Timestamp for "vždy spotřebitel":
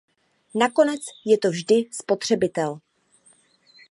1.49-2.79